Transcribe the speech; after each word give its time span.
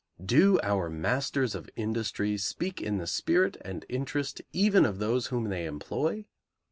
Do 0.25 0.59
our 0.63 0.89
masters 0.89 1.53
of 1.53 1.69
industry 1.75 2.35
speak 2.35 2.81
in 2.81 2.97
the 2.97 3.05
spirit 3.05 3.57
and 3.63 3.85
interest 3.87 4.41
even 4.51 4.83
of 4.83 4.97
those 4.97 5.27
whom 5.27 5.49
they 5.49 5.67
employ? 5.67 6.25